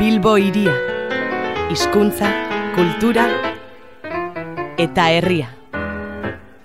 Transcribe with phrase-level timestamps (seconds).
[0.00, 0.72] Bilbo iria.
[1.68, 2.30] Hizkuntza,
[2.72, 3.28] kultura
[4.80, 5.59] eta herria.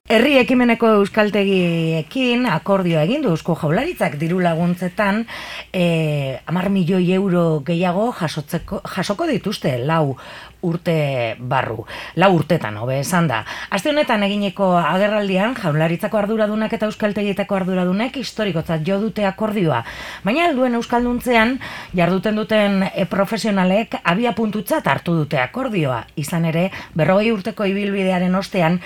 [0.06, 5.24] Herri ekimeneko euskaltegiekin akordioa egin du Eusko Jaularitzak diru laguntzetan
[5.74, 10.16] eh 10 milioi euro gehiago jasotzeko jasoko dituzte lau
[10.66, 11.86] urte barru.
[12.22, 13.44] Lau urtetan hobe esan da.
[13.70, 19.84] Aste honetan egineko agerraldian Jaularitzako arduradunak eta euskaltegietako arduradunek historikotzat jo dute akordioa.
[20.26, 21.58] Baina helduen euskalduntzean
[21.98, 26.04] jarduten duten e, profesionalek abia puntutzat hartu dute akordioa.
[26.16, 28.82] Izan ere, berrogei urteko ibilbidearen ostean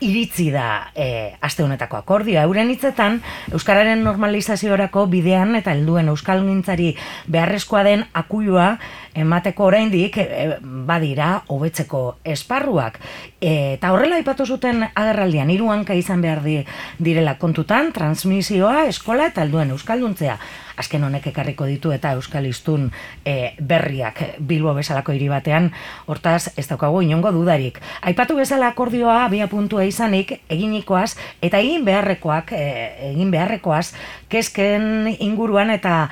[0.00, 2.44] iritzi da e, aste honetako akordioa.
[2.48, 3.20] Euren hitzetan,
[3.52, 6.94] Euskararen normalizaziorako bidean eta helduen euskalgintzari
[7.28, 8.72] beharrezkoa den akuioa
[9.14, 13.00] emateko oraindik e, badira hobetzeko esparruak.
[13.40, 16.58] E, eta horrela aipatu zuten agerraldian hiru hanka izan behar di,
[16.98, 20.38] direla kontutan, transmisioa, eskola eta helduen euskalduntzea
[20.80, 22.88] azken honek ekarriko ditu eta euskalistun
[23.24, 25.70] e, berriak Bilbo bezalako hiri batean,
[26.10, 27.80] hortaz ez daukagu inongo dudarik.
[28.08, 32.64] Aipatu bezala akordioa abia puntua izanik eginikoaz eta egin beharrekoak e,
[33.12, 33.90] egin beharrekoaz
[34.32, 36.08] kezken inguruan eta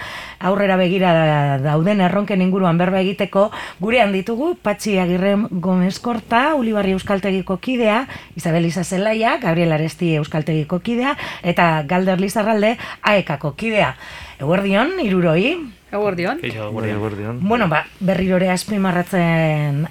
[0.51, 1.13] aurrera begira
[1.63, 3.49] dauden erronken inguruan berba egiteko
[3.81, 11.17] gurean ditugu Patxi Agirre Gomez Korta, Ulibarri Euskaltegiko kidea, Isabel Isazelaia, Gabriel Aresti Euskaltegiko kidea
[11.45, 13.95] eta Galder Lizarralde Aekako kidea.
[14.41, 15.59] Eguerdion, iruroi.
[15.93, 16.41] Eguerdion.
[16.45, 17.41] Eguerdion.
[17.43, 19.87] Bueno, ba, berrirore azpimarratzen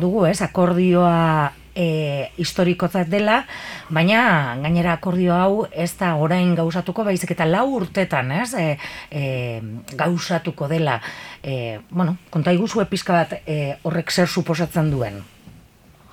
[0.00, 3.38] dugu, ez, akordioa e, historikotzat dela,
[3.88, 4.20] baina
[4.60, 8.76] gainera akordio hau ez da orain gauzatuko, baizik eta lau urtetan, ez, e,
[9.10, 9.24] e,
[9.96, 11.00] gauzatuko dela.
[11.42, 15.22] E, bueno, konta iguzu epizka bat e, horrek zer suposatzen duen.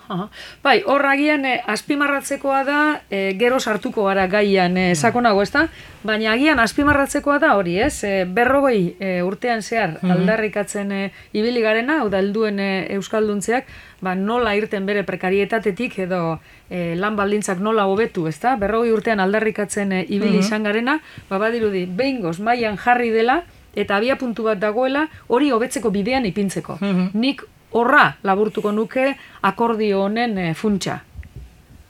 [0.07, 0.29] Aha.
[0.63, 2.75] Bai, horragian eh, azpimarratzekoa da,
[3.11, 5.65] eh, gero sartuko gara gaian eh, sakonago, ezta?
[6.07, 8.05] Baina agian azpimarratzekoa da hori, ez?
[8.07, 10.11] Eh, berrogei eh, urtean zehar Mhm.
[10.15, 13.67] aldarrikatzen eh, ibili garena, hau da helduen eh, euskalduntzeak,
[14.01, 18.55] ba, nola irten bere prekarietatetik edo eh, lan baldintzak nola hobetu, ezta?
[18.55, 20.39] Berrogei urtean aldarrikatzen eh, ibili Mhm.
[20.39, 20.99] izan garena,
[21.29, 23.43] ba, badirudi, behingoz mailan jarri dela,
[23.75, 26.77] eta abia puntu bat dagoela, hori hobetzeko bidean ipintzeko.
[26.81, 27.09] Mhm.
[27.13, 31.01] Nik horra laburtuko nuke akordio honen e, funtsa.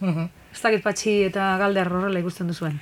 [0.02, 2.80] Ez dakit patxi eta galder horrela ikusten duzuen.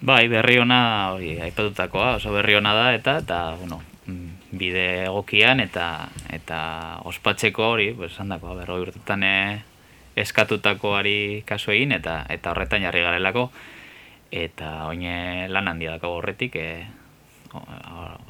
[0.00, 5.58] Bai, berri ona, hori, aipatutakoa, oso berri ona da, eta, eta, bueno, mm, bide egokian,
[5.60, 6.08] eta,
[6.48, 9.60] eta ospatzeko hori, pues, handakoa, berroi urtetan eh,
[10.16, 13.50] eskatutakoari kasu egin, eta, eta horretan jarri garelako,
[14.32, 16.86] eta oine lan handia dako horretik, e,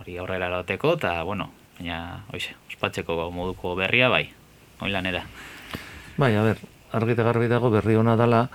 [0.03, 1.47] hori aurrera eroteko, eta, bueno,
[1.79, 4.27] baina, oize, ospatzeko moduko berria, bai,
[4.83, 5.23] oin lanera.
[6.19, 6.59] Bai, a ber,
[6.99, 8.49] argi eta garbi dago berri ona dala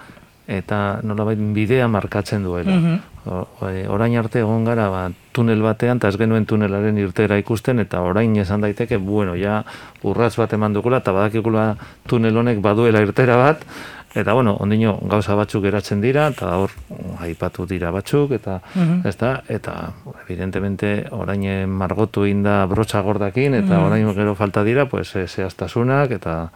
[0.47, 2.99] eta nolabait bidea markatzen duela.
[3.25, 7.79] O- bai, orain arte egon gara ba, tunel batean, eta ez genuen tunelaren irtera ikusten,
[7.79, 9.63] eta orain esan daiteke, bueno, ja
[10.03, 13.63] urratz bat eman dugula, eta badakikula tunel honek baduela irtera bat,
[14.13, 16.69] eta bueno, ondino gauza batzuk geratzen dira, eta hor
[17.23, 19.07] aipatu dira batzuk, eta Mhm.
[19.07, 19.93] ez da, eta
[20.27, 23.85] evidentemente orain margotu inda brotxa gordakin, eta Mhm.
[23.85, 26.51] orain gero falta dira, pues, eh, zehaztasunak, eta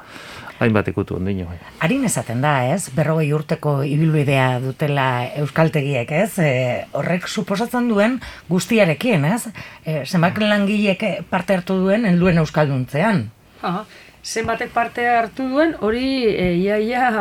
[0.60, 1.46] hainbat ikutu ondino.
[1.46, 1.58] bai.
[1.80, 2.90] Harin esaten da, ez?
[2.96, 5.08] Berrogei urteko ibilbidea dutela
[5.42, 6.40] euskaltegiek, ez?
[6.40, 6.52] E,
[6.98, 8.20] horrek suposatzen duen
[8.50, 9.48] guztiarekin, ez?
[9.86, 13.28] E, zenbat langilek parte hartu duen helduen euskalduntzean.
[13.62, 13.86] Aha.
[14.28, 17.12] Zenbatek parte hartu duen, hori e, ia, ia,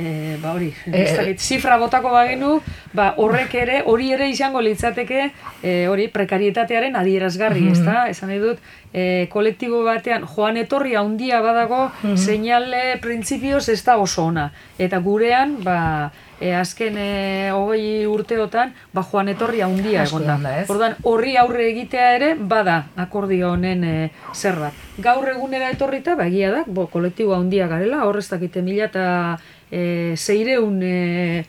[0.00, 2.60] e, ba hori, dakit, zifra botako bagenu,
[2.96, 5.30] ba horrek ere, hori ere izango litzateke,
[5.62, 7.72] e, hori prekarietatearen adierazgarri, Mhm.
[7.72, 8.08] ezta?
[8.08, 8.58] Esan nahi dut,
[8.92, 12.16] e, kolektibo batean joan etorri handia badago, Mhm.
[12.16, 14.50] seinale printzipioz ez da oso ona.
[14.78, 20.38] Eta gurean, ba, e, azken e, hogei urteotan, ba joan etorri handia egon da.
[20.68, 24.72] Orduan, horri aurre egitea ere, bada akordio honen e, zer bat.
[24.98, 29.38] Gaur egunera etorrita, ba, egia da, bo, kolektibo handia garela, hor ez dakite mila eta
[29.70, 31.44] e, zeireun e,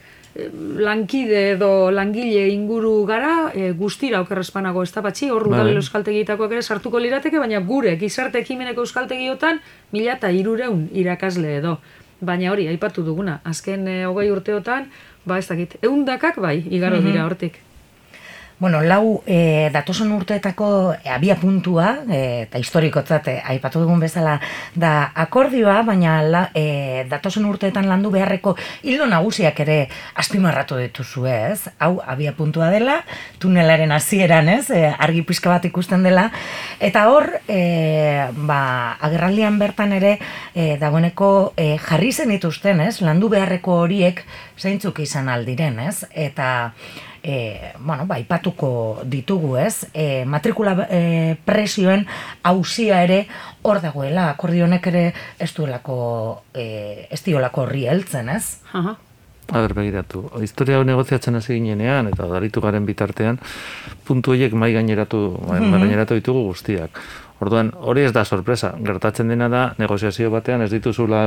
[0.80, 6.62] lankide edo langile inguru gara, e, guztira okerrespanago ez da batxi, hor udal euskaltegietakoak ere
[6.64, 9.60] sartuko lirateke, baina gure gizarte ekimeneko euskaltegiotan
[9.92, 11.80] mila eta irureun irakasle edo.
[12.22, 14.88] Baina hori, aipatu duguna, azken e, hogei urteotan,
[15.26, 17.60] ba ez dakit, eundakak bai, igaro dira hortik.
[18.62, 24.36] Bueno, lau e, datozen urteetako abia puntua, e, eta historikotzat e, aipatu dugun bezala
[24.78, 24.92] da
[25.24, 28.54] akordioa, baina la, e, datozen urteetan landu beharreko
[28.86, 29.80] hildo nagusiak ere
[30.14, 31.72] azpimarratu dituzu ez.
[31.82, 33.00] Hau abia puntua dela,
[33.42, 36.30] tunelaren hasieran ez, e, argi pixka bat ikusten dela,
[36.78, 38.62] eta hor, e, ba,
[39.10, 40.20] agerraldian bertan ere,
[40.54, 44.22] e, dagoeneko e, jarri zen dituzten ez, landu beharreko horiek
[44.62, 46.52] zeintzuk izan aldiren ez, eta
[47.24, 49.88] e, bueno, ba, ipatuko ditugu, ez?
[49.94, 52.06] E, matrikula e, presioen
[52.44, 53.26] hausia ere
[53.62, 55.06] hor dagoela, akordio honek ere
[55.40, 58.62] ez duelako, e, ez diolako horri heltzen, ez?
[58.74, 58.98] Aha.
[59.52, 60.30] A ber, begiratu.
[60.40, 63.42] Historia hau negoziatzen hasi ginenean, eta daritu garen bitartean,
[64.08, 67.02] puntu horiek mai gaineratu, mai gaineratu ditugu guztiak.
[67.42, 68.70] Orduan, hori ez da sorpresa.
[68.86, 71.22] Gertatzen dena da, negoziazio batean ez dituzula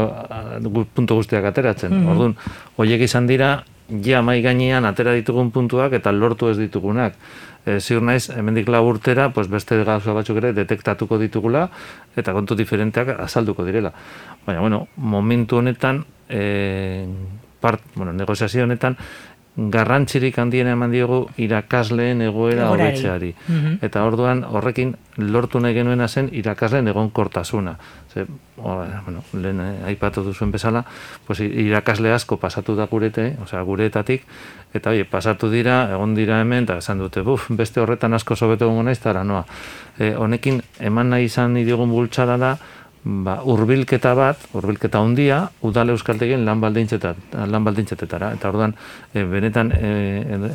[0.94, 1.96] puntu guztiak ateratzen.
[2.06, 2.36] Orduan,
[2.78, 3.56] horiek izan dira,
[3.88, 7.16] ja mai gainean atera ditugun puntuak eta lortu ez ditugunak.
[7.64, 11.68] E, ziur naiz, hemendik lau urtera, pues beste gauza batzuk ere detektatuko ditugula
[12.16, 13.92] eta kontu diferenteak azalduko direla.
[14.46, 17.06] Baina, bueno, momentu honetan, e,
[17.60, 18.96] part, bueno, negoziazio honetan,
[19.56, 22.90] garrantzirik handiena eman diogu irakasleen egoera Egoerari.
[22.90, 23.34] hobetzeari.
[23.86, 27.76] Eta orduan horrekin lortu nahi genuena zen irakasleen egonkortasuna.
[28.12, 28.74] Ze, o,
[29.04, 30.84] bueno, lehen eh, aipatu duzuen bezala,
[31.26, 34.26] pues, irakasle asko pasatu da gurete, osea, gureetatik,
[34.74, 38.66] eta oie, pasatu dira, egon dira hemen, eta esan dute, buf, beste horretan asko sobeto
[38.66, 39.44] egongo naiz, noa.
[39.98, 42.56] E, honekin, eman nahi izan diogun bultxada da,
[43.04, 48.32] ba, urbilketa bat, urbilketa handia udal euskaltegien lan baldintzetat, lan baldintzetetara.
[48.38, 48.74] Eta orduan,
[49.12, 49.90] e, benetan, e,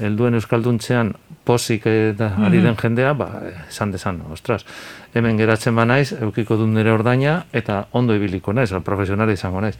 [0.07, 1.13] helduen euskalduntzean
[1.45, 3.29] posik eta ari den jendea, ba,
[3.67, 4.65] esan desan, ostras,
[5.13, 9.77] hemen geratzen ba naiz, eukiko dut nire ordaina, eta ondo ibiliko naiz, profesionala izango naiz.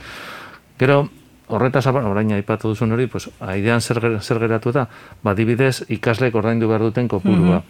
[0.80, 1.08] Gero,
[1.50, 4.86] horretaz orain aipatu duzun hori, pues, aidean zer, zer geratu da,
[5.24, 7.64] ba, dibidez, ikaslek ordaindu behar duten kopurua.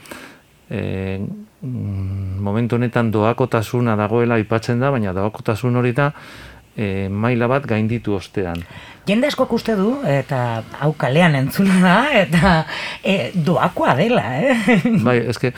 [0.69, 1.19] E,
[1.61, 6.11] momentu honetan doakotasuna dagoela aipatzen da, baina doakotasun hori da
[6.77, 8.61] e, maila bat gainditu ostean.
[9.09, 12.51] Jende askok uste du, eta hau kalean entzuna da, eta
[13.01, 14.81] e, doakoa dela, eh?
[15.07, 15.49] Bai, eske,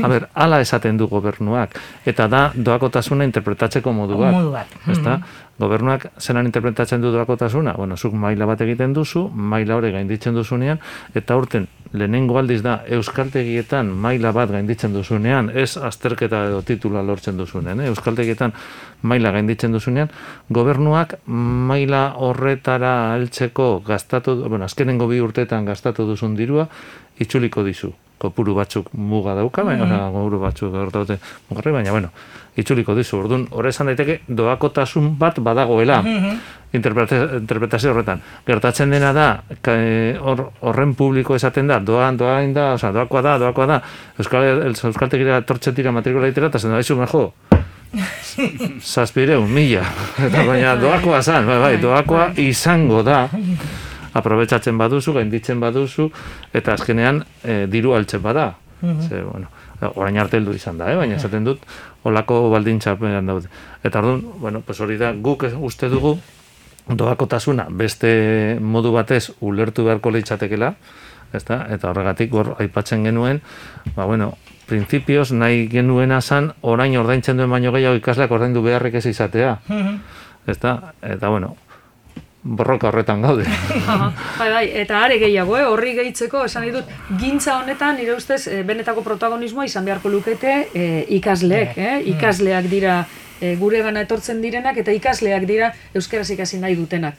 [0.00, 1.76] a ber, ala esaten du gobernuak,
[2.08, 4.32] eta da doakotasuna interpretatzeko modu bat.
[4.38, 4.72] Modu bat.
[4.94, 5.18] Ezta?
[5.60, 7.72] Gobernuak zelan interpretatzen du doakotasuna?
[7.76, 10.80] Bueno, zuk maila bat egiten duzu, maila hori gainditzen duzunean,
[11.16, 17.38] eta urten lehenengo aldiz da euskaltegietan maila bat gainditzen duzunean, ez azterketa edo titula lortzen
[17.40, 17.88] duzunean, eh?
[17.92, 18.52] euskaltegietan
[19.06, 20.12] maila gainditzen duzunean,
[20.52, 22.85] gobernuak maila horretara
[23.16, 26.68] heltzeko gastatu, bueno, azkenengo bi urteetan gastatu duzun dirua,
[27.20, 27.92] itzuliko dizu.
[28.16, 31.18] Kopuru batzuk muga dauka, baina mm kopuru batzuk gertaute
[31.50, 32.08] mugarri, baina bueno,
[32.56, 33.18] itzuliko dizu.
[33.20, 35.98] Orduan, hor esan daiteke doakotasun bat badagoela.
[36.72, 38.20] interpreta- interpretazio horretan.
[38.46, 39.26] Gertatzen dena da,
[40.20, 43.78] hor, horren publiko esaten da, doan, doain da, oza, doakoa da, doakoa da,
[44.18, 47.32] Euskal, el, Euskaltegira tortxetira matrikula itera, eta zen da, izu mejo,
[48.82, 49.84] zazpireun, mila.
[50.26, 53.26] Eta baina doakoa zan, bai, bai, doakoa izango da,
[54.20, 56.08] aprobetsatzen baduzu, gainditzen baduzu,
[56.56, 58.54] eta azkenean e, diru altzen bada.
[58.80, 59.48] Ze, bueno,
[59.94, 60.96] orain arte heldu izan da, eh?
[60.98, 61.62] baina esaten dut,
[62.04, 63.48] olako baldintzapean daude.
[63.84, 66.16] Eta orduan, bueno, pues hori da, guk uste dugu,
[66.86, 70.74] doakotasuna beste modu batez ulertu beharko litzatekela,
[71.36, 71.64] ezta?
[71.72, 73.42] Eta horregatik hor aipatzen genuen,
[73.96, 74.34] ba bueno,
[74.66, 79.58] printzipioz nahi genuena zan orain ordaintzen duen baino gehiago ikasleak ordaindu beharrik ez izatea.
[80.46, 80.78] Ezta?
[81.02, 81.56] Eta bueno,
[82.46, 83.44] borroka horretan gaude.
[84.38, 85.64] Bai, bai, eta are gehiago, eh?
[85.66, 86.90] horri gehitzeko, esan dut,
[87.20, 91.94] gintza honetan, nire ustez, eh, benetako protagonismoa izan beharko lukete eh, ikasleek, eh?
[92.12, 93.00] ikasleak dira
[93.40, 97.14] eh, gure gana etortzen direnak, eta ikasleak dira euskaraz ikasi nahi dutenak.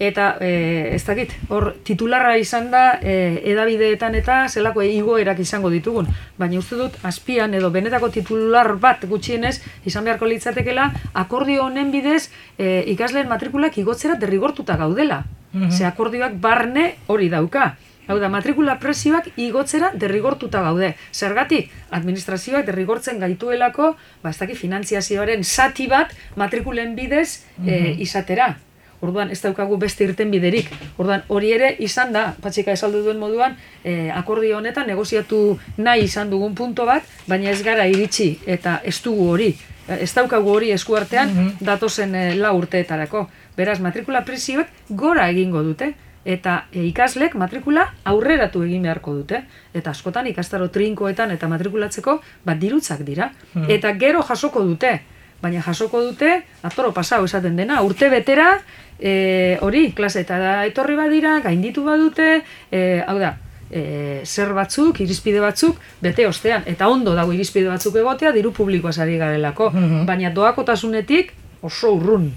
[0.00, 6.08] Eta, eh, ez dakit, hor titularra izan da eh, edabideetan eta zelako igoerak izango ditugun.
[6.40, 12.30] Baina uste dut, azpian edo benetako titular bat gutxienez izan beharko litzatekela, akordio honen bidez
[12.56, 15.26] eh, ikasleen matrikulak igotzera derrigortuta gaudela.
[15.68, 17.74] Ze akordioak barne hori dauka.
[18.10, 20.96] Hau da, matrikula presioak igotzera derrigortuta gaude.
[21.14, 23.92] Zergatik, administrazioak derrigortzen gaituelako,
[24.24, 28.56] ba, ez finantziazioaren zati bat matrikulen bidez eh, izatera.
[29.00, 30.72] Orduan ez daukagu beste irten biderik.
[30.98, 36.34] Orduan hori ere izan da, patxika esaldu duen moduan, eh, akordio honetan negoziatu nahi izan
[36.34, 39.54] dugun punto bat, baina ez gara iritsi eta ez dugu hori.
[39.86, 43.28] Eh, Ez daukagu hori eskuartean datozen eh, lau urteetarako.
[43.56, 49.44] Beraz, matrikula presioek gora egingo dute eta e, ikaslek matrikula aurreratu egin beharko dute.
[49.74, 53.30] Eta askotan ikastaro trinkoetan eta matrikulatzeko bat dirutzak dira.
[53.68, 55.00] Eta gero jasoko dute.
[55.40, 58.58] Baina jasoko dute, atoro pasau esaten dena, urte betera,
[59.00, 63.38] e, hori, klase eta etorri badira, gainditu badute, e, hau da,
[63.70, 66.66] e, zer batzuk, irizpide batzuk, bete ostean.
[66.68, 69.70] Eta ondo dago irizpide batzuk egotea, diru publikoa sari garelako.
[70.04, 72.28] Baina doakotasunetik oso urrun.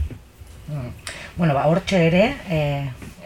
[1.36, 2.60] Bueno, ba, hortxe ere, e,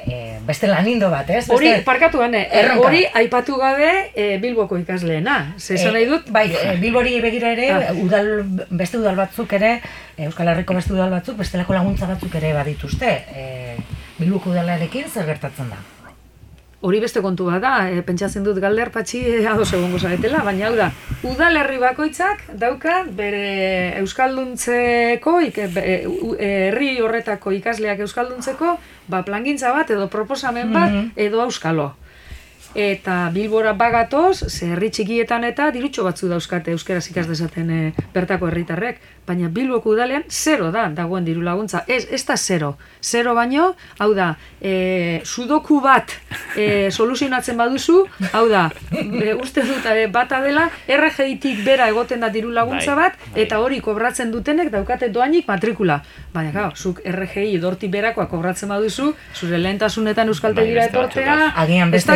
[0.07, 1.49] e, beste lanindo bat, ez?
[1.49, 2.87] Hori, parkatu gane, Erronka.
[2.87, 5.53] hori aipatu gabe e, Bilboko ikasleena.
[5.57, 7.93] Ze esan nahi dut, Bai, e, Bilbori begira ere, Ah.
[7.93, 9.81] udal, beste udal batzuk ere,
[10.17, 13.11] e, Euskal Herriko beste udal batzuk, bestelako laguntza batzuk ere badituzte.
[13.35, 13.77] E,
[14.17, 15.77] Bilboko udalarekin zer gertatzen da?
[16.81, 20.67] Hori beste kontu bat da, e, pentsatzen dut galder patxi e, ados egongo zaretela, baina
[20.69, 20.91] hau da,
[21.25, 25.95] udalerri bakoitzak dauka bere euskalduntzeko, ike, e,
[26.37, 28.75] e, herri horretako ikasleak euskalduntzeko,
[29.09, 31.93] ba, plangintza bat edo proposamen bat edo euskalo.
[32.75, 37.79] Eta Bilbora bagatoz, ze herri txikietan eta dirutxo batzu dauzkate euskeraz ikas dezaten e,
[38.13, 41.83] bertako herritarrek, baina Bilboko udalean zero da dagoen diru laguntza.
[41.87, 42.75] Ez, ez da zero.
[43.01, 46.13] Zero baino, hau da, e, sudoku bat
[46.55, 52.29] e, soluzionatzen baduzu, hau da, e, uste dut e, bata dela, RGI-tik bera egoten da
[52.33, 53.43] diru laguntza Bai, bat, bai.
[53.45, 56.01] eta hori kobratzen dutenek daukate doainik matrikula.
[56.33, 61.91] Baina, gau, zuk RGI dorti berakoa kobratzen baduzu, zure lehentasunetan euskaltegira Bai, beste etortea, Agian
[61.91, 62.11] beste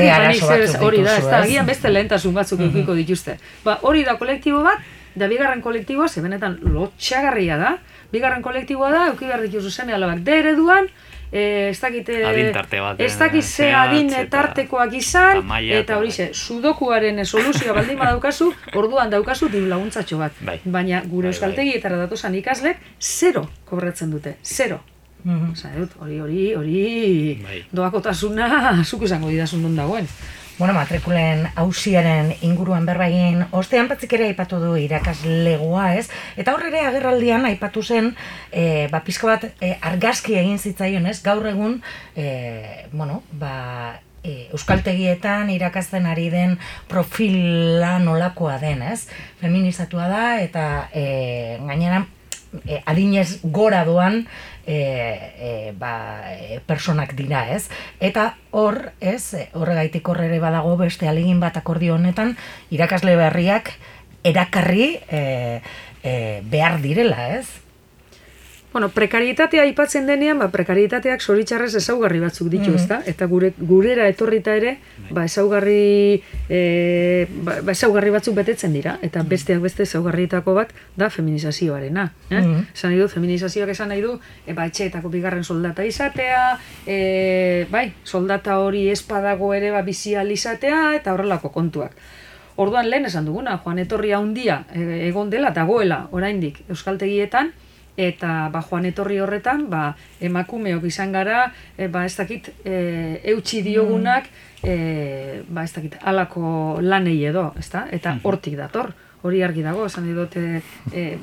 [0.47, 1.45] batzuk hori da, ez da, ez?
[1.45, 3.37] agian beste lehentasun batzuk edukiko dituzte.
[3.63, 4.79] Ba, hori da kolektibo bat,
[5.15, 7.77] da bigarren kolektiboa, ze benetan lotxagarria da,
[8.11, 10.87] bigarren kolektiboa da, euki behar dituzu seme alabak D ereduan,
[11.31, 15.37] eh, ez dakit, eh, Adin tarte bat, ez dakit eh, ze adin eta- tartekoak izan,
[15.37, 20.31] eta eta eta- hori ze, sudokuaren soluzioa baldin badaukazu, orduan daukazu diru laguntzatxo bat.
[20.41, 20.59] Bai.
[20.65, 21.27] Baina gure Bai, bai.
[21.33, 24.79] euskaltegietara datosan ikaslek, zero kobratzen dute, zero.
[25.23, 27.63] Osa, dut, hori, hori, hori, Bai.
[27.71, 28.47] doakotasuna,
[28.89, 30.07] zuk izango didazun non dagoen.
[30.57, 36.05] Bueno, matrikulen hausiaren inguruan berbagin, ostean patzik ere aipatu du irakaslegoa, ez?
[36.37, 38.11] Eta hor ere agerraldian aipatu zen,
[38.51, 41.17] e, ba, pizka bat e, argazki egin zitzaion, ez?
[41.25, 41.79] Gaur egun,
[42.13, 42.27] e,
[42.93, 46.57] bueno, ba, e, euskaltegietan irakasten ari den
[46.91, 49.07] profila nolakoa den, ez?
[49.41, 51.05] Feminizatua da eta e,
[51.65, 52.05] gainera
[52.65, 54.25] e, adinez gora doan
[54.65, 57.69] e, e, ba, e, personak dira, ez?
[57.99, 62.35] Eta hor, ez, horregaitik hor ere badago beste alegin bat akordio honetan,
[62.71, 63.73] irakasle berriak
[64.23, 65.61] erakarri e,
[66.03, 66.13] e,
[66.45, 67.47] behar direla, ez?
[68.71, 73.01] Bueno, prekarietatea aipatzen denean, ba, prekarietateak zoritxarrez ezaugarri batzuk ditu, ezta?
[73.05, 74.77] Eta gure, gurera etorrita ere,
[75.09, 76.61] ba, ezaugarri, e,
[77.43, 78.93] ba, ba, ezaugarri batzuk betetzen dira.
[79.03, 82.05] Eta besteak beste ezaugarrietako bat da feminizazioarena.
[82.29, 82.39] Eh?
[82.39, 82.61] Mhm.
[82.71, 84.13] Esan nahi du, feminizazioak esan nahi du,
[84.45, 86.45] e, ba, etxeetako bigarren soldata izatea,
[86.87, 91.99] e, bai, soldata hori espadago ere ba, bizial izatea, eta horrelako kontuak.
[92.55, 97.51] Orduan lehen esan duguna, Juan Etorri handia e, egon dela, dagoela oraindik euskaltegietan,
[97.97, 103.61] eta ba, Juan Etorri horretan, ba, emakumeok izan gara, e, ba, ez dakit, e, eutxi
[103.65, 104.29] diogunak,
[104.63, 107.87] e, ba, ez dakit, alako lanei edo, ezta?
[107.91, 110.61] Eta hortik dator, hori argi dago, esan dut, e,
[110.93, 111.17] e,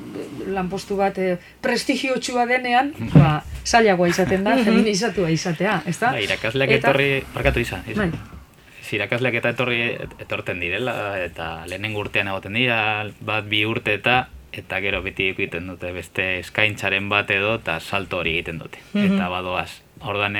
[0.47, 6.13] lanpostu bat e, prestigiotsua denean, ba, zailagoa izaten da, feminizatua izatea, ezta?
[6.15, 7.83] Bai, irakasleak Eta- etorri, barkatu izan.
[7.87, 8.11] izan.
[8.13, 8.37] Bai.
[8.79, 9.81] Ez, irakasleak eta etorri
[10.19, 12.79] etorten direla, eta lehenengo urtean egoten dira,
[13.21, 18.17] bat bi urte eta eta gero beti egiten dute beste eskaintzaren bat edo eta salto
[18.17, 18.81] hori egiten dute.
[18.93, 19.81] Eta badoaz.
[20.01, 20.37] Ordan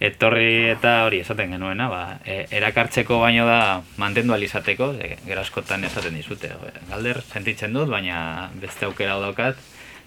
[0.00, 5.40] etorri eta hori esaten genuena, ba, e, erakartzeko baino da mantendu ahal izateko, ze, gero
[5.40, 6.48] askotan esaten dizute.
[6.48, 9.56] "Jo, Galder, sentitzen dut, baina beste aukera daukat,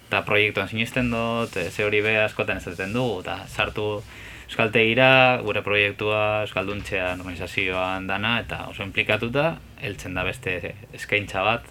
[0.08, 4.04] eta proiektuan sinisten dut, e, ze hori be askotan esaten dugu, eta sartu
[4.48, 11.64] euskaltegira, gure proiektua euskalduntzea normalizazioan dana, eta oso implikatuta, heltzen da beste eskaintza bat,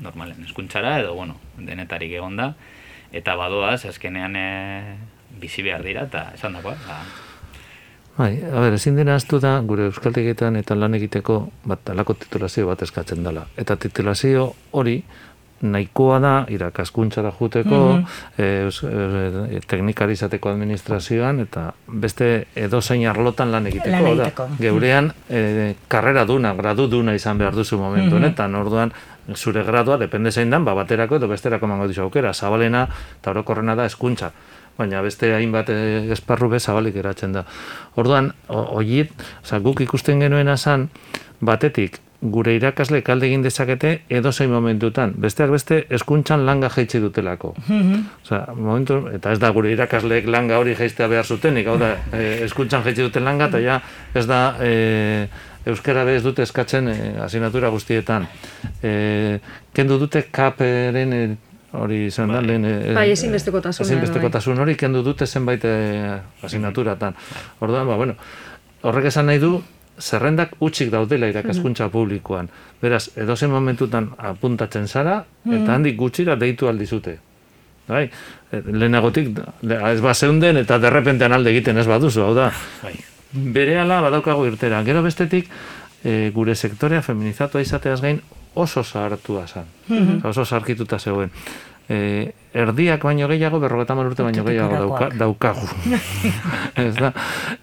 [0.00, 2.52] normalen eskuntzara, edo, bueno, denetarik egon da,
[3.12, 4.48] eta badoaz, azkenean e,
[5.40, 7.00] bizi behar dira, eta esan dakoa, ba,
[8.18, 11.36] Bai, a ber, ezin dena aztu da, gure euskaltegietan eta lan egiteko,
[11.70, 13.44] bat, alako titulazio bat eskatzen dela.
[13.56, 14.96] Eta titulazio hori,
[15.60, 17.78] nahikoa da irakaskuntzara juteko,
[18.38, 23.90] eh, eus- eh, teknikari izateko administrazioan, eta beste edozein arlotan lan egiteko.
[23.90, 24.26] Lan hau da.
[24.26, 24.48] egiteko.
[24.58, 28.92] Geurean, eh, karrera duna, gradu duna izan behar duzu momentu honetan, orduan,
[29.34, 32.86] zure gradua, depende zein dan, ba, baterako edo besterako emango dizu aukera, zabalena
[33.20, 34.32] eta orokorrena da eskuntza
[34.78, 37.44] baina beste hainbat eh, esparru be zabalik geratzen da.
[37.98, 39.10] Orduan, oiet,
[39.42, 40.86] oza, guk ikusten genuena zan,
[41.42, 45.12] batetik, gure irakasle kalde egin dezakete edozein momentutan.
[45.22, 47.52] Besteak beste, eskuntzan langa jaitsi dutelako.
[48.24, 52.40] Osea, momentu, eta ez da gure irakasleek langa hori jaistea behar zutenik, hau da, eh,
[52.48, 53.78] eskuntzan jaitsi duten langa, eta ja,
[54.18, 55.28] ez da, eh,
[55.68, 58.26] euskara be ez dute eskatzen eh, asignatura guztietan.
[58.82, 59.38] Eh,
[59.74, 61.36] kendu dute kaperen eh,
[61.72, 62.64] hori izan da, lehen...
[62.64, 64.02] eh, Bai, ezinbestekotasuna edo, bai.
[64.04, 67.14] Ezinbestekotasun hori kendu dute zenbait eh, asignaturatan.
[67.60, 68.14] Orduan, ba, bueno,
[68.86, 69.56] horrek esan nahi du,
[69.98, 72.48] zerrendak utxik daudela irakaskuntza publikoan.
[72.80, 77.16] Beraz, edozen momentutan apuntatzen zara, eta handik gutxira deitu aldizute.
[77.88, 78.04] Bai,
[78.52, 79.32] eh, lehenagotik,
[79.62, 82.52] le- ez bazeunden eta derrepentean alde egiten ez baduzu, hau da.
[82.82, 82.94] bai.
[83.32, 84.82] Berehala badaukago irtera.
[84.86, 85.50] Gero bestetik,
[86.04, 88.20] e, gure sektorea feminizatua izateaz gain
[88.58, 89.72] oso zahartua zen.
[90.24, 91.30] Oso zaharkituta zegoen.
[91.88, 95.66] e, erdiak baino gehiago, berrogeta urte baino gehiago dauka, daukagu.
[96.84, 97.12] Ez da?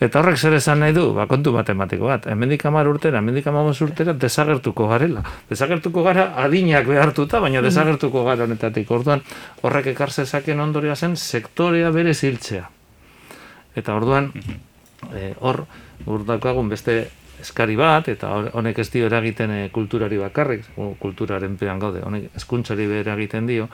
[0.02, 2.26] Eta horrek zer esan nahi du, ba, kontu matematiko bat.
[2.32, 5.24] Hemendik amar urtera, hemendik amamos urtera, desagertuko garela.
[5.50, 8.90] Desagertuko gara adinak behartuta, baina desagertuko gara honetatik.
[8.92, 9.22] Orduan,
[9.62, 12.66] horrek ekar zezaken ondoria zen sektorea bere ziltzea.
[13.76, 14.32] Eta orduan,
[15.14, 15.66] eh, hor,
[16.06, 17.04] hor daukagun beste
[17.42, 20.68] eskari bat, eta honek ez dio eragiten eh, kulturari bakarrik,
[21.00, 23.70] kulturaren pean gaude, honek eskuntzari eragiten dio,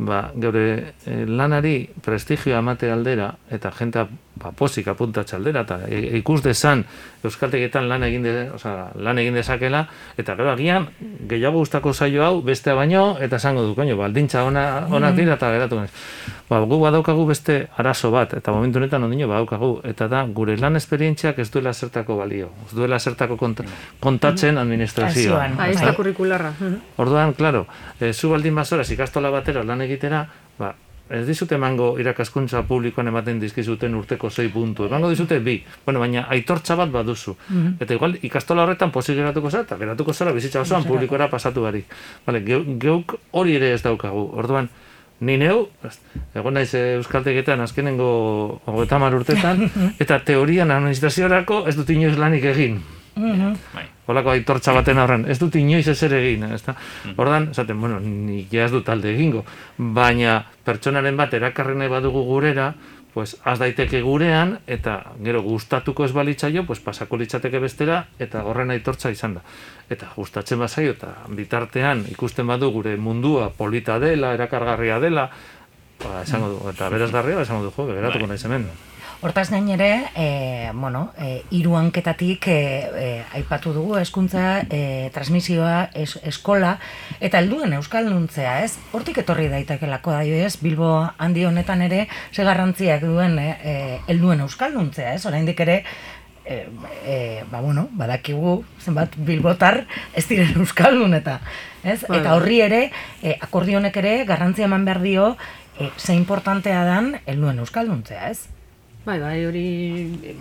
[0.00, 0.64] ba, geure
[1.06, 4.06] eh, lanari prestigioa emate aldera, eta jenta
[4.40, 6.84] ba, posik apuntatxe aldera, eta e, ikus desan
[7.26, 9.84] euskaltegetan lan egin, de, osea, lan egin dezakela,
[10.18, 10.88] eta gero agian
[11.28, 15.52] gehiago gustako saio hau bestea baino, eta esango du, koño, baldintza ona, onak dira, eta
[15.52, 15.82] geratu.
[16.50, 20.80] Ba, gu badaukagu beste arazo bat, eta momentu honetan ondino badaukagu, eta da, gure lan
[20.80, 23.68] esperientziak ez duela zertako balio, ez duela zertako konta,
[24.00, 25.60] kontatzen administrazioan.
[25.60, 25.60] Administrazioan.
[25.60, 26.54] Ah, ez da kurrikularra.
[26.56, 26.96] Mhm.
[27.04, 27.66] Orduan, claro,
[28.00, 30.24] e, zu baldin bazoraz ikastola batera lan egitera,
[30.58, 30.74] ba,
[31.10, 34.86] ez dizute emango irakaskuntza publikoan ematen dizkizuten urteko sei puntu.
[34.86, 35.56] Emango dizute bi.
[35.84, 37.34] Bueno, baina aitortza bat baduzu.
[37.80, 41.90] Eta igual ikastola horretan pozik geratuko zara, eta geratuko zara bizitza osoan publikora pasatu barik.
[42.26, 44.28] Vale, geu, geuk hori ere ez daukagu.
[44.38, 44.70] Orduan,
[45.20, 45.66] ni neu,
[46.34, 49.66] egon naiz euskaltegetan azkenengo hogeita hamar urtetan,
[50.02, 52.80] eta teorian administraziorako ez dut inoiz lanik egin.
[53.74, 53.84] Bai.
[54.10, 56.74] Holako aitortza baten aurren, ez dut inoiz ezer egin, ez da?
[57.16, 59.44] Ordan, esaten, bueno, nik ez dut alde egingo,
[59.78, 62.72] baina pertsonaren bat erakarri nahi badugu gurera,
[63.14, 68.70] pues az daiteke gurean, eta gero gustatuko ez balitzaio, pues pasako litzateke bestera, eta horren
[68.70, 69.42] aitortza izan da.
[69.90, 75.26] Eta gustatzen bazaio, eta bitartean ikusten badu gure mundua polita dela, erakargarria dela,
[76.04, 78.34] ba, esango du, eta berazgarria, esango du, jo, geratuko Bai.
[78.36, 78.70] naiz hemen.
[79.20, 85.90] Hortaz gain ere, e, bueno, e, hiru hanketatik e, e, aipatu dugu eskuntza, e, transmisioa,
[85.92, 86.78] es, eskola,
[87.20, 88.78] eta helduen euskalduntzea, ez?
[88.96, 90.54] Hortik etorri daitekelako da, ez?
[90.62, 90.88] Bilbo
[91.20, 93.74] handi honetan ere, ze garrantziak duen e, e,
[94.08, 95.26] helduen euskalduntzea, ez?
[95.28, 95.82] Oraindik ere,
[96.46, 96.62] e,
[97.04, 97.16] e,
[97.50, 99.82] ba, bueno, badakigu zenbat bilbotar
[100.16, 101.42] ez diren euskaldun eta,
[101.84, 101.98] ez?
[102.06, 102.22] Bai.
[102.22, 102.80] Eta horri ere,
[103.20, 105.28] e, akordionek ere garrantzia eman behar dio,
[105.76, 108.59] e, ze importantea dan helduen euskalduntzea, ez?
[109.00, 109.64] Bai, bai, hori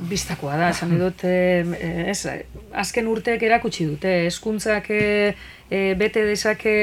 [0.10, 1.64] biztakoa da, esan dut, eh,
[2.12, 2.28] ez,
[2.76, 5.32] azken urteak erakutsi dute, eskuntzak eh,
[5.70, 6.74] eh, bete dezake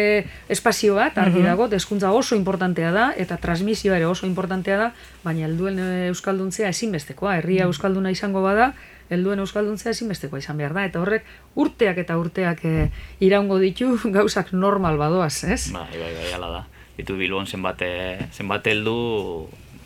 [0.49, 4.89] espazio bat, argi dago, eskuntza oso importantea da, eta transmisioa ere oso importantea da,
[5.25, 8.73] baina helduen eh, euskalduntzea ezinbestekoa, herria euskalduna izango bada,
[9.11, 11.29] helduen euskalduntzea ezinbestekoa izan behar da, eta horrek
[11.61, 12.89] urteak eta urteak eh,
[13.21, 15.67] iraungo ditu gauzak normal badoaz, ez?
[15.77, 16.65] Bai, bai, bai, ala da.
[16.97, 18.65] Ditu Bilbon zenbat, eh, zenbat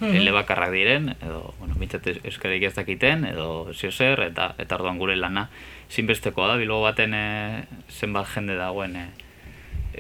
[0.00, 4.98] heldu elebakarrak diren, edo, bueno, bintzat euskarik ez dakiten, edo zio zer, eta, eta orduan
[4.98, 5.48] gure lana
[5.90, 9.10] zinbestekoa da, Bilbo baten eh, zenbat jende dagoen eh,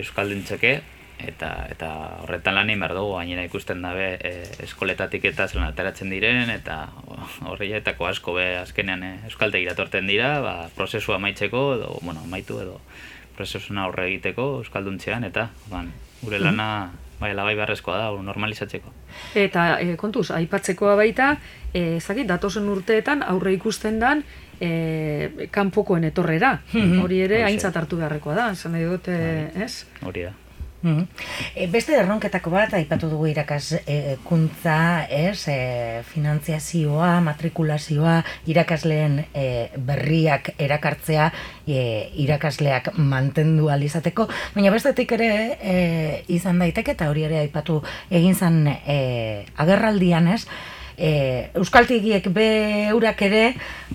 [0.00, 0.80] euskalduntzeke,
[1.26, 1.90] eta, eta
[2.22, 6.88] horretan lan behar dugu, gainera ikusten dabe eh, eskoletatik eta zelan ateratzen diren, eta
[7.50, 12.80] horreietako asko be azkenean eh, euskaltegi datorten dira, ba, prozesua amaitzeko, edo, bueno, amaitu edo
[13.36, 16.70] prozesuna aurre egiteko euskalduntzean, eta orduan, gure lana
[17.20, 18.92] bai, labai beharrezkoa da, normalizatzeko.
[19.38, 21.34] Eta e, kontuz, aipatzekoa baita,
[21.72, 24.24] e, ezakit, datozen urteetan aurre ikusten dan
[24.60, 26.56] e, kanpokoen etorrera.
[27.02, 29.74] Hori ere aintzat hartu beharrekoa da, esan nahi dut, e, ez?
[30.06, 30.36] Hori da.
[30.82, 31.06] Mhm.
[31.54, 34.76] E, beste erronketako bat, aipatu dugu irakaskuntza,
[35.12, 35.58] ez, e,
[36.08, 38.16] finantziazioa, matrikulazioa,
[38.48, 39.44] irakasleen e,
[39.76, 41.30] berriak erakartzea,
[41.68, 41.84] e,
[42.24, 45.76] irakasleak mantendu alizateko, baina bestetik ere e,
[46.32, 49.00] izan daiteke, eta hori ere aipatu egin zen e,
[49.60, 50.46] agerraldian, ez,
[51.00, 52.48] e, euskaltegiek be
[52.92, 53.44] eurak ere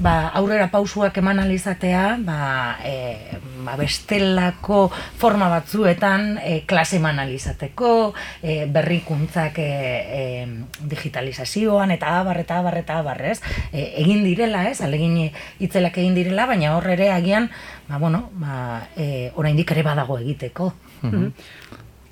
[0.01, 2.39] ba, aurrera pausuak eman alizatea ba,
[2.83, 4.89] e, ba, bestelako
[5.21, 7.91] forma batzuetan e, klase eman alizateko
[8.41, 9.69] e, berrikuntzak e,
[10.19, 10.23] e,
[10.81, 13.37] digitalizazioan eta abar eta abar eta abar ez?
[13.71, 14.79] E, egin direla ez?
[14.81, 15.19] Alegin
[15.61, 17.51] itzelak egin direla baina hor ere agian
[17.87, 20.73] ba, bueno, ba, e, oraindik ere badago egiteko.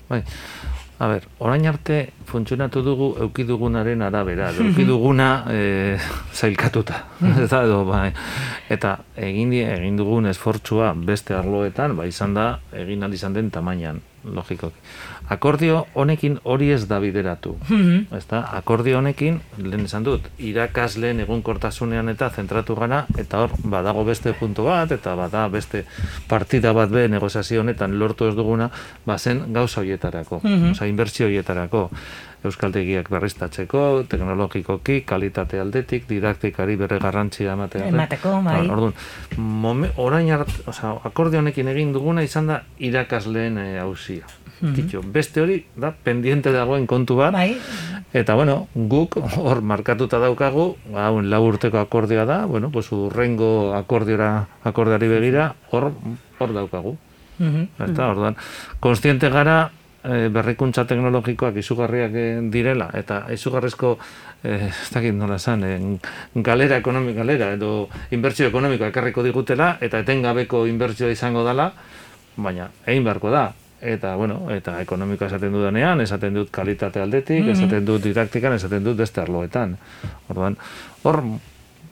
[0.08, 0.22] Bai.
[0.98, 5.98] A ber, orain arte funtzionatu dugu euki dugunaren arabera, edo euki duguna e,
[6.32, 7.00] zailkatuta.
[7.44, 8.12] eta, edo, bai.
[8.70, 14.76] eta egin, egin dugun esfortzua beste arloetan, ba, izan da, egin izan den tamainan, logikoki.
[15.28, 17.56] Akordio honekin hori ez da bideratu.
[18.16, 18.42] Ezta?
[18.52, 24.64] Akordio honekin, lehen esan dut, irakasleen egunkortasunean eta zentratu gara, eta hor, badago beste puntu
[24.68, 25.84] bat, eta bada beste
[26.28, 28.70] partida bat be negoziazio honetan lortu ez duguna,
[29.06, 31.90] bazen gauza horietarako, osea, inbertsio horietarako.
[32.44, 37.88] Euskaltegiak berriztatzeko, teknologikoki, kalitate aldetik, didaktikari bere garrantzia ematea.
[37.88, 38.62] Emateko, bai.
[38.68, 38.92] Orduan,
[39.38, 44.28] momen, orain art, osea, akordio honekin egin duguna izan da irakasleen e, hauzia.
[44.64, 47.34] Kitxo, beste hori da pendiente dagoen kontu bat.
[47.34, 47.56] Bai,
[48.14, 54.46] Eta bueno, guk hor markatuta daukagu, hau lau urteko akordioa da, bueno, pues urrengo akordiora
[54.62, 55.90] akordioari begira hor
[56.38, 56.96] hor daukagu.
[57.38, 57.90] mhm.
[57.90, 58.36] Eta orduan,
[58.80, 59.72] konstiente gara
[60.04, 63.96] eh, berrikuntza teknologikoak izugarriak eh, direla eta izugarrezko
[64.44, 65.80] eh, ez dakit nola esan, eh,
[66.34, 71.72] galera ekonomik galera edo inbertsio ekonomikoa ekarriko digutela eta etengabeko inbertsioa izango dela,
[72.36, 73.50] baina egin beharko da.
[73.84, 78.96] Eta, bueno, eta ekonomikoa esaten dudanean, esaten dut kalitate aldetik, esaten dut didaktikan, esaten dut
[78.96, 79.74] beste arloetan.
[80.32, 80.56] Orduan,
[81.04, 81.20] hor,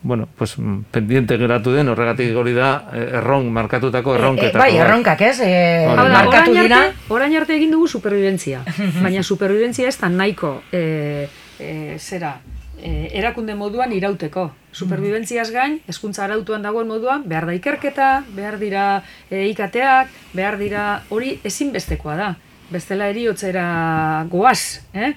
[0.03, 4.57] bueno, pues, mm, pendiente geratu den, horregatik hori da, eh, erron, markatutako erronketako.
[4.57, 5.39] E, bai, erronkak, ez?
[5.39, 6.81] E, da, markatu orain dira.
[6.83, 8.65] arte, orain arte egin dugu superviventzia.
[9.05, 12.35] Baina superviventzia ez da nahiko e, e, zera,
[12.83, 14.49] e, erakunde moduan irauteko.
[14.73, 21.03] Superviventziaz gain, hezkuntza arautuan dagoen moduan, behar da ikerketa, behar dira e, ikateak, behar dira
[21.13, 22.33] hori ezinbestekoa da.
[22.73, 25.13] Bestela eriotzera goaz, eh?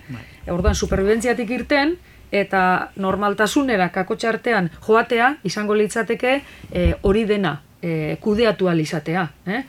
[0.53, 1.96] Orduan superviventziatik irten,
[2.33, 6.41] eta normaltasunera kakotxartean joatea izango litzateke
[6.73, 9.29] e, hori dena e, kudeatu ahal izatea.
[9.47, 9.62] Eh?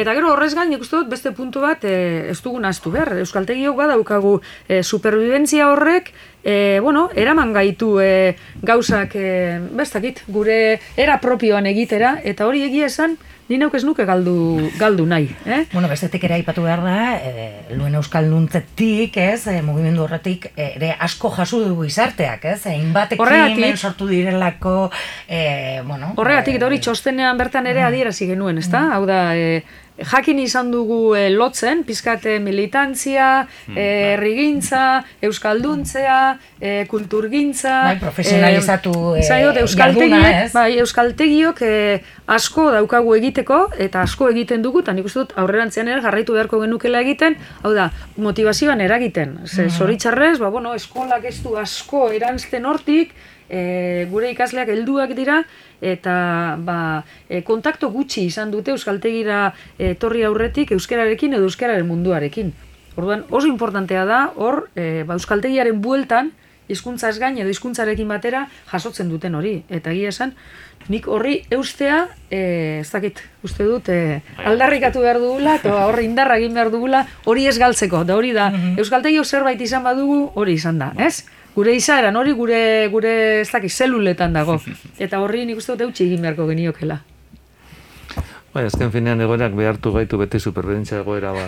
[0.00, 3.10] Eta gero horrez gain, nik uste dut beste puntu bat e, ez dugun ahaztu behar.
[3.20, 4.36] Euskaltegiok badaukagu
[4.68, 6.12] e, superviventzia horrek,
[6.44, 12.88] e, bueno, eraman gaitu e, gauzak, e, bestakit, gure era propioan egitera, eta hori egia
[12.88, 13.18] esan,
[13.50, 15.26] ni neuk ez nuke galdu, galdu nahi.
[15.44, 15.64] Eh?
[15.72, 20.92] Bueno, bestetik ere aipatu behar da, e, luen euskalduntzetik, ez, e, mugimendu horretik e, ere
[21.02, 24.76] asko jaso dugu izarteak, ez, egin batekin Horregatik- sortu direlako,
[25.26, 26.12] e, bueno...
[26.16, 28.86] Horregatik, eta hori e, txostenean bertan ere adierazi genuen, ezta?
[28.94, 29.64] Hau da, e,
[30.04, 33.84] jakin izan dugu e, lotzen, pizkate militantzia, e,
[34.14, 36.20] herrigintza, euskalduntzea,
[36.60, 37.74] e, kulturgintza...
[37.90, 40.52] Bai, profesionalizatu, e, Zai dut, jarduna, euskaltegiok, ez?
[40.54, 41.72] bai, euskaltegiok e,
[42.36, 46.62] asko daukagu egiteko, eta asko egiten dugu, eta nik uste dut aurrerantzean ere jarraitu beharko
[46.64, 49.40] genukela egiten, hau da, motivazioan eragiten.
[49.46, 53.14] Ze, zoritxarrez, ba, bueno, eskolak ez du asko erantzten hortik,
[53.50, 55.42] e, gure ikasleak helduak dira,
[55.82, 62.54] eta ba, e, kontakto gutxi izan dute euskaltegira etorri aurretik euskararekin edo euskararen munduarekin.
[62.96, 66.32] Orduan, oso importantea da, hor, e, ba, euskaltegiaren bueltan,
[66.70, 69.56] hizkuntzaz gain edo hizkuntzarekin batera jasotzen duten hori.
[69.68, 70.34] Eta egia esan,
[70.92, 76.38] nik horri eustea, e, ez dakit, uste dut, e, aldarrikatu behar dugula, eta horri indarra
[76.38, 80.78] egin behar dugula, hori ez galtzeko, da hori da, euskaltegiok zerbait izan badugu, hori izan
[80.78, 81.24] da, ez?
[81.54, 82.60] Gure izaeran, hori gure,
[82.92, 84.58] gure ez dakit, zeluletan dago.
[85.04, 87.00] Eta horri nik uste dut eutxi egin beharko geniokela.
[88.50, 91.44] Bai, azken finean egoerak behartu gaitu beti superviventzia egoera ba,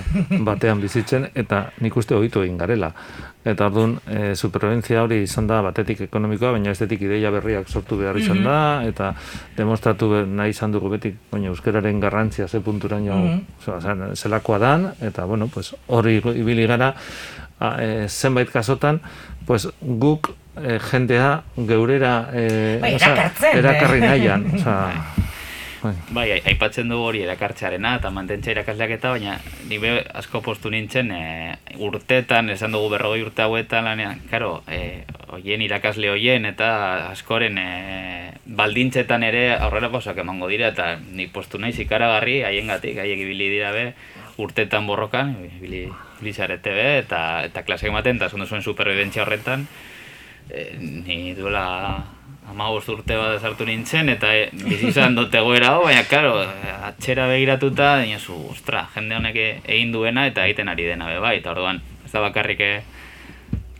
[0.47, 2.93] batean bizitzen, eta nik uste ohitu egin garela.
[3.43, 8.19] Eta orduan, e, superviventzia hori izan da batetik ekonomikoa, baina estetik ideia berriak sortu behar
[8.21, 9.09] izan da, eta
[9.57, 13.41] demostratu nahi izan dugu beti, baina euskararen garrantzia ze punturaino mm
[14.15, 16.95] zelakoa dan, eta bueno, pues, hori ibili gara,
[17.59, 19.01] a, e, zenbait kasotan,
[19.47, 22.47] pues, guk e, jendea geurera e,
[22.79, 23.59] osea, erakartzen, eh?
[23.59, 24.47] erakarri nahian.
[24.55, 25.05] Osea,
[25.83, 25.95] bai.
[26.11, 30.71] Bai, ai- aipatzen dugu hori erakartzearena eta mantentza irakasleak eta, baina ni be asko postu
[30.71, 31.23] nintzen e,
[31.83, 36.71] urtetan, esan dugu berrogei urte hauetan lanean, karo, e, hoien irakasle hoien eta
[37.11, 37.69] askoren e,
[38.47, 43.73] baldintzetan ere aurrera pausak emango dira eta ni postu naiz ikaragarri haiengatik, haiek ibili dira
[43.73, 43.93] be
[44.43, 45.87] urtetan borrokan, ibili,
[46.21, 49.67] ibili zarete be, eta, eta klasek ematen, eta zuen superviventzia horretan,
[50.51, 52.22] e, ni duela
[52.53, 56.35] amabost urte bat sartu nintzen, eta e, bizi izan dut egoera hau, baina, karo,
[56.89, 61.39] atxera begiratuta, dinosu, ostra, jende honek e- egin duena eta egiten ari dena be bai,
[61.41, 62.73] eta orduan, ez da bakarrik e,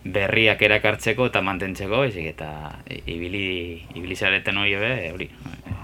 [0.03, 2.51] berriak erakartzeko eta mantentzeko, baizik eta
[3.07, 3.47] ibili,
[3.95, 5.79] ibili zareten hori be, hori, e,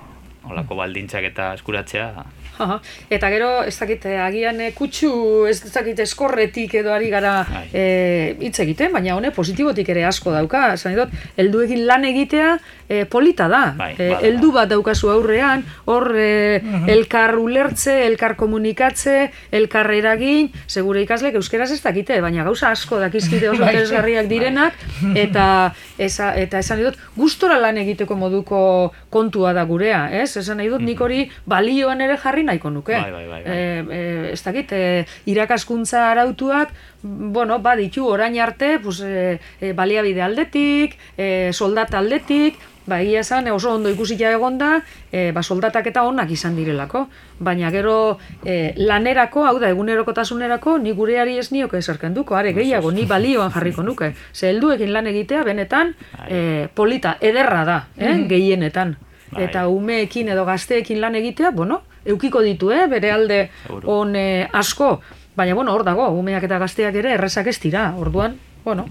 [0.48, 2.10] holako baldintzak eta eskuratzea,
[2.58, 2.80] Aha.
[3.14, 5.10] Eta gero, ez dakit, eh, agian eh, kutsu,
[5.46, 7.64] ez dakit, eskorretik edo ari gara Bai.
[7.72, 10.72] eh, hitz egiten, baina hone positibotik ere asko dauka.
[10.74, 12.56] Esan dut, helduekin lan egitea
[12.88, 13.74] eh, polita da.
[13.76, 14.20] Bai, bada.
[14.26, 21.70] heldu bat daukazu aurrean, hor eh, elkar ulertze, elkar komunikatze, elkar eragin, segure ikaslek euskeraz
[21.74, 23.74] ez dakite, baina gauza asko dakizkite oso Bai.
[23.74, 24.78] interesgarriak direnak,
[25.24, 25.46] eta
[25.98, 28.60] esa, eta esan nahi dut, gustora lan egiteko moduko
[29.10, 30.30] kontua da gurea, ez?
[30.40, 32.96] Esan nahi dut, nik hori balioan ere jarri nahiko nuke.
[32.96, 33.56] Bai, bai, bai, bai.
[33.56, 36.72] Eh, eh, ez dakit, eh, irakaskuntza arautuak,
[37.02, 43.48] bueno, baditu orain arte, pues, eh, eh, baliabide aldetik, eh, soldata aldetik, ba, egia esan,
[43.52, 47.06] oso ondo ikusita egonda, eh, ba, soldatak eta onak izan direlako.
[47.38, 53.04] Baina gero eh, lanerako, hau da, egunerokotasunerako, ni gureari ez nioke esarkenduko, are gehiago, ni
[53.04, 54.14] balioan jarriko nuke.
[54.32, 55.94] Ze helduekin lan egitea, benetan,
[56.28, 58.96] eh, polita, ederra da, eh, gehienetan.
[59.28, 59.44] Bai.
[59.44, 63.50] Eta umeekin edo gazteekin lan egitea, bueno, eukiko ditu, eh, bere alde
[63.84, 65.00] on eh, asko,
[65.38, 68.32] Baina, bueno, hor dago, umeak eta gazteak ere errezak ez dira, orduan,
[68.64, 68.88] bueno,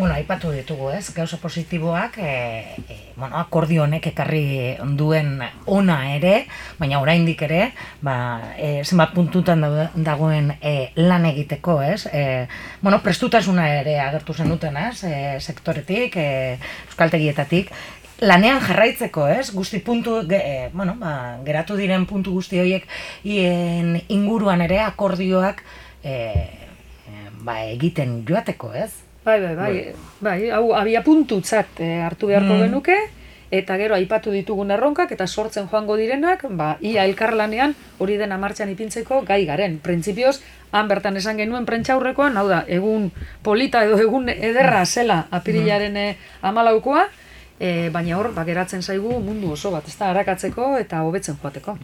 [0.00, 1.10] Bueno, aipatu ditugu, ez?
[1.12, 6.46] Gauza positiboak, e, e, bueno, akordio honek ekarri duen ona ere,
[6.78, 7.58] baina oraindik ere,
[8.00, 8.14] ba,
[8.56, 12.06] e, zenbat puntutan dago- dagoen e, lan egiteko, ez?
[12.06, 12.46] E,
[12.80, 15.04] bueno, prestutasuna ere agertu zenuten, ez?
[15.04, 16.56] E, sektoretik, e,
[16.88, 17.68] euskaltegietatik,
[18.24, 19.50] lanean jarraitzeko, ez?
[19.52, 21.12] Guzti puntu, e, bueno, ba,
[21.44, 22.88] geratu diren puntu guzti horiek
[24.08, 25.60] inguruan ere akordioak
[26.02, 26.16] e,
[27.44, 28.90] ba, egiten joateko, ez?
[29.24, 32.62] Bai, bai, bai, bai, hau abia puntutzat eh, hartu beharko Mm.
[32.64, 32.96] genuke,
[33.50, 38.70] eta gero aipatu ditugun erronkak eta sortzen joango direnak, ba, ia elkarlanean hori dena martxan
[38.70, 39.78] ipintzeko gai garen.
[39.82, 40.40] Printzipioz,
[40.72, 43.10] han bertan esan genuen prentxaurrekoan, hau da, egun
[43.42, 47.08] polita edo egun ederra zela apirilaren eh, amalaukoa,
[47.60, 51.76] eh, baina hor, ba, geratzen zaigu mundu oso bat, ez da, harakatzeko eta hobetzen joateko.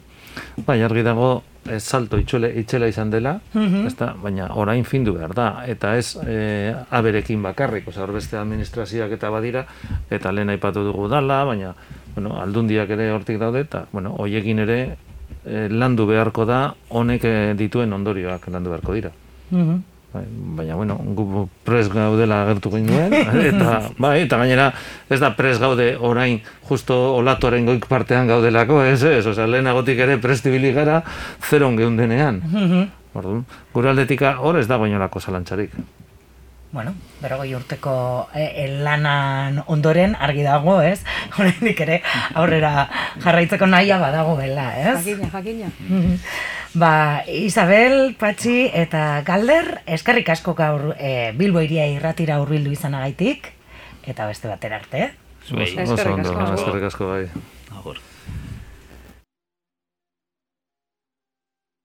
[0.66, 3.86] Bai, argi dago ez salto itxele, itxela izan dela, Mhm.
[3.86, 4.14] ezta?
[4.22, 9.66] baina orain findu behar da, eta ez e, aberekin bakarrik, oza, beste administrazioak eta badira,
[10.10, 11.74] eta lehen aipatu dugu dala, baina
[12.14, 14.96] bueno, aldundiak ere hortik daude, eta bueno, hoiekin ere
[15.44, 17.22] e, landu beharko da, honek
[17.56, 19.10] dituen ondorioak landu beharko dira.
[19.50, 19.76] Mhm.
[19.76, 19.95] Bai,
[20.58, 23.14] baina, bueno, gu pres gaudela agertu ginduen,
[23.50, 24.70] eta, bai, eta gainera
[25.10, 30.18] ez da pres gaude orain justo olatuaren goik partean gaudelako, ez, ez, osea, lehenagotik ere
[30.22, 31.02] prestibili gara
[31.40, 32.42] zeron geundenean.
[33.16, 35.72] Orduan, gure aldetika hor ez dago inolako zalantzarik.
[36.76, 37.92] Bueno, berrogei urteko
[38.36, 40.98] e, lanan ondoren argi dago, ez?
[41.40, 42.02] Oraindik ere
[42.36, 42.84] aurrera
[43.22, 44.98] jarraitzeko nahia badagoela, ez?
[44.98, 45.70] Jakina, jakina.
[46.82, 46.90] Ba,
[47.32, 53.48] Isabel, Patxi eta Galder, eskerrik asko gaur e, Bilbo iria irratira hurbildu izanagaitik
[54.04, 55.08] eta beste batera arte.
[55.48, 55.70] Zuei.
[55.72, 56.44] Eskerrik asko.
[56.58, 57.22] eskerrik asko bai.
[57.72, 58.04] Agur.